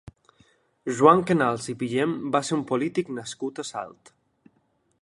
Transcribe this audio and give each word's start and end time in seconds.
Joan 0.99 1.21
Canals 1.31 1.67
i 1.75 1.75
Pigem 1.83 2.17
va 2.37 2.43
ser 2.49 2.57
un 2.59 2.65
polític 2.73 3.13
nascut 3.21 3.63
a 3.65 3.69
Salt. 3.75 4.13